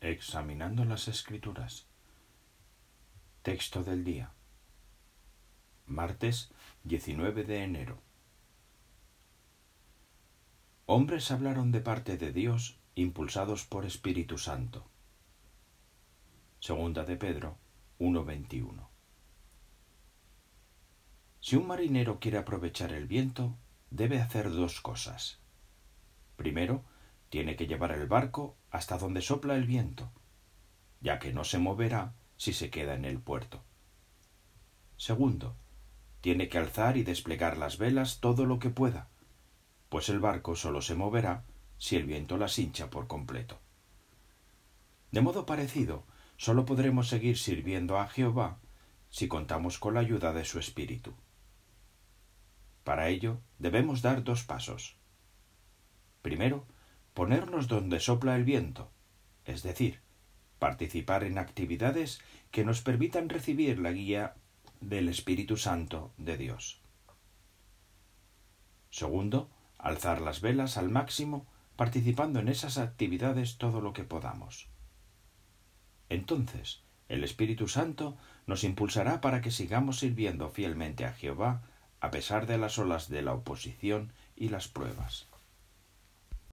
Examinando 0.00 0.84
las 0.84 1.08
Escrituras. 1.08 1.88
Texto 3.42 3.82
del 3.82 4.04
día. 4.04 4.30
Martes 5.86 6.52
19 6.84 7.42
de 7.42 7.64
enero. 7.64 8.00
Hombres 10.86 11.32
hablaron 11.32 11.72
de 11.72 11.80
parte 11.80 12.16
de 12.16 12.32
Dios 12.32 12.78
impulsados 12.94 13.64
por 13.64 13.84
Espíritu 13.84 14.38
Santo. 14.38 14.88
Segunda 16.60 17.04
de 17.04 17.16
Pedro 17.16 17.58
1.21. 17.98 18.86
Si 21.40 21.56
un 21.56 21.66
marinero 21.66 22.20
quiere 22.20 22.38
aprovechar 22.38 22.92
el 22.92 23.08
viento, 23.08 23.56
debe 23.90 24.20
hacer 24.20 24.48
dos 24.50 24.80
cosas. 24.80 25.40
Primero, 26.36 26.84
tiene 27.30 27.56
que 27.56 27.66
llevar 27.66 27.90
el 27.90 28.06
barco 28.06 28.57
hasta 28.70 28.98
donde 28.98 29.22
sopla 29.22 29.54
el 29.56 29.64
viento, 29.64 30.10
ya 31.00 31.18
que 31.18 31.32
no 31.32 31.44
se 31.44 31.58
moverá 31.58 32.14
si 32.36 32.52
se 32.52 32.70
queda 32.70 32.94
en 32.94 33.04
el 33.04 33.20
puerto. 33.20 33.62
Segundo, 34.96 35.56
tiene 36.20 36.48
que 36.48 36.58
alzar 36.58 36.96
y 36.96 37.04
desplegar 37.04 37.56
las 37.56 37.78
velas 37.78 38.20
todo 38.20 38.44
lo 38.44 38.58
que 38.58 38.70
pueda, 38.70 39.08
pues 39.88 40.08
el 40.08 40.18
barco 40.18 40.56
solo 40.56 40.82
se 40.82 40.94
moverá 40.94 41.44
si 41.78 41.96
el 41.96 42.04
viento 42.04 42.36
las 42.36 42.58
hincha 42.58 42.90
por 42.90 43.06
completo. 43.06 43.58
De 45.10 45.20
modo 45.20 45.46
parecido, 45.46 46.04
solo 46.36 46.64
podremos 46.64 47.08
seguir 47.08 47.38
sirviendo 47.38 47.98
a 47.98 48.08
Jehová 48.08 48.58
si 49.10 49.28
contamos 49.28 49.78
con 49.78 49.94
la 49.94 50.00
ayuda 50.00 50.32
de 50.32 50.44
su 50.44 50.58
Espíritu. 50.58 51.14
Para 52.84 53.08
ello 53.08 53.40
debemos 53.58 54.02
dar 54.02 54.24
dos 54.24 54.44
pasos. 54.44 54.96
Primero, 56.22 56.66
ponernos 57.18 57.66
donde 57.66 57.98
sopla 57.98 58.36
el 58.36 58.44
viento, 58.44 58.92
es 59.44 59.64
decir, 59.64 59.98
participar 60.60 61.24
en 61.24 61.36
actividades 61.36 62.20
que 62.52 62.64
nos 62.64 62.80
permitan 62.80 63.28
recibir 63.28 63.80
la 63.80 63.90
guía 63.90 64.36
del 64.80 65.08
Espíritu 65.08 65.56
Santo 65.56 66.12
de 66.16 66.36
Dios. 66.36 66.80
Segundo, 68.90 69.50
alzar 69.78 70.20
las 70.20 70.40
velas 70.40 70.76
al 70.76 70.90
máximo 70.90 71.44
participando 71.74 72.38
en 72.38 72.46
esas 72.46 72.78
actividades 72.78 73.58
todo 73.58 73.80
lo 73.80 73.92
que 73.92 74.04
podamos. 74.04 74.68
Entonces, 76.08 76.84
el 77.08 77.24
Espíritu 77.24 77.66
Santo 77.66 78.16
nos 78.46 78.62
impulsará 78.62 79.20
para 79.20 79.40
que 79.40 79.50
sigamos 79.50 79.98
sirviendo 79.98 80.50
fielmente 80.50 81.04
a 81.04 81.14
Jehová 81.14 81.62
a 81.98 82.12
pesar 82.12 82.46
de 82.46 82.58
las 82.58 82.78
olas 82.78 83.08
de 83.08 83.22
la 83.22 83.32
oposición 83.32 84.12
y 84.36 84.50
las 84.50 84.68
pruebas. 84.68 85.26